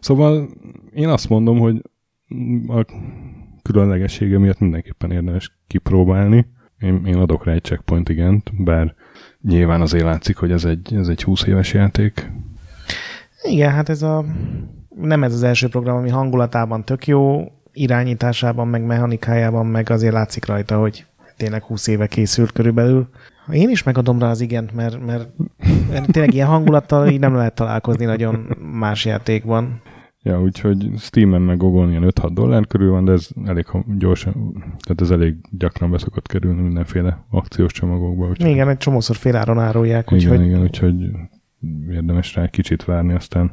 Szóval 0.00 0.48
én 0.94 1.08
azt 1.08 1.28
mondom, 1.28 1.58
hogy 1.58 1.82
a 2.66 2.84
különlegessége 3.62 4.38
miatt 4.38 4.58
mindenképpen 4.58 5.10
érdemes 5.10 5.56
kipróbálni. 5.66 6.46
Én, 6.80 7.02
én 7.06 7.16
adok 7.16 7.44
rá 7.44 7.52
egy 7.52 7.62
checkpoint 7.62 8.08
igent, 8.08 8.62
bár 8.64 8.94
nyilván 9.42 9.80
azért 9.80 10.04
látszik, 10.04 10.36
hogy 10.36 10.50
ez 10.50 10.64
egy, 10.64 10.94
ez 10.94 11.08
egy 11.08 11.22
20 11.22 11.42
éves 11.42 11.72
játék. 11.72 12.30
Igen, 13.42 13.70
hát 13.70 13.88
ez 13.88 14.02
a 14.02 14.24
nem 15.00 15.22
ez 15.22 15.34
az 15.34 15.42
első 15.42 15.68
program, 15.68 15.96
ami 15.96 16.08
hangulatában 16.08 16.84
tök 16.84 17.06
jó, 17.06 17.52
irányításában, 17.72 18.68
meg 18.68 18.82
mechanikájában, 18.82 19.66
meg 19.66 19.90
azért 19.90 20.12
látszik 20.12 20.46
rajta, 20.46 20.78
hogy 20.78 21.06
tényleg 21.36 21.62
20 21.62 21.86
éve 21.86 22.06
készült 22.06 22.52
körülbelül. 22.52 23.08
Én 23.52 23.70
is 23.70 23.82
megadom 23.82 24.18
rá 24.18 24.30
az 24.30 24.40
igent, 24.40 24.74
mert, 24.74 25.06
mert 25.06 25.28
tényleg 26.12 26.34
ilyen 26.34 26.46
hangulattal 26.46 27.08
így 27.08 27.20
nem 27.20 27.34
lehet 27.34 27.54
találkozni 27.54 28.04
nagyon 28.04 28.56
más 28.72 29.04
játékban. 29.04 29.80
Ja, 30.22 30.42
úgyhogy 30.42 30.90
Steam-en 30.96 31.42
meg 31.42 31.56
Gogon 31.56 31.90
ilyen 31.90 32.04
5-6 32.06 32.30
dollár 32.32 32.66
körül 32.66 32.90
van, 32.90 33.04
de 33.04 33.12
ez 33.12 33.28
elég 33.44 33.66
gyorsan, 33.98 34.52
tehát 34.60 35.00
ez 35.00 35.10
elég 35.10 35.36
gyakran 35.50 35.90
beszokott 35.90 36.26
kerülni 36.26 36.60
mindenféle 36.60 37.24
akciós 37.30 37.72
csomagokba. 37.72 38.28
Úgyhogy... 38.28 38.50
Igen, 38.50 38.68
egy 38.68 38.76
csomószor 38.76 39.16
féláron 39.16 39.58
árulják. 39.58 40.10
Igen, 40.10 40.30
úgyhogy... 40.30 40.46
igen, 40.46 40.62
úgyhogy 40.62 40.94
érdemes 41.90 42.34
rá 42.34 42.46
kicsit 42.46 42.84
várni, 42.84 43.12
aztán 43.12 43.52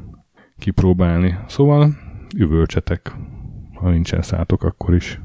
kipróbálni. 0.58 1.38
Szóval 1.46 1.96
üvölcsetek, 2.36 3.14
ha 3.74 3.90
nincsen 3.90 4.22
szátok, 4.22 4.62
akkor 4.62 4.94
is. 4.94 5.20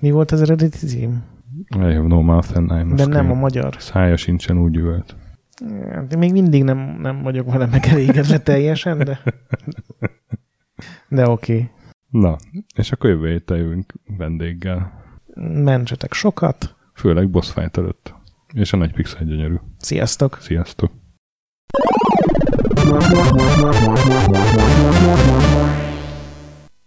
Mi 0.00 0.10
volt 0.10 0.30
az 0.30 0.42
eredeti 0.42 0.86
cím? 0.86 1.22
I 1.76 1.78
have 1.78 2.06
no 2.06 2.22
mouth 2.22 2.56
and 2.56 2.70
I'm 2.70 2.92
De 2.96 3.06
nem 3.06 3.30
a 3.30 3.34
magyar. 3.34 3.76
Szája 3.78 4.16
sincsen 4.16 4.58
úgy 4.58 4.76
üvölt. 4.76 5.16
De 6.08 6.16
még 6.16 6.32
mindig 6.32 6.64
nem, 6.64 6.98
nem 7.00 7.22
vagyok 7.22 7.52
vele 7.52 7.66
megelégedve 7.66 8.38
teljesen, 8.38 8.98
de, 8.98 9.20
de 11.08 11.28
oké. 11.28 11.52
Okay. 11.52 11.70
Na, 12.10 12.36
és 12.76 12.92
akkor 12.92 13.10
jövő 13.10 13.30
héten 13.30 13.56
jövünk 13.56 13.92
vendéggel. 14.16 15.02
Mentsetek 15.64 16.12
sokat. 16.12 16.74
Főleg 16.94 17.30
boss 17.30 17.52
fight 17.52 17.76
előtt. 17.76 18.14
És 18.52 18.72
a 18.72 18.76
nagy 18.76 18.92
pixel 18.92 19.24
gyönyörű. 19.24 19.56
Sziasztok! 19.78 20.38
Sziasztok! 20.40 20.90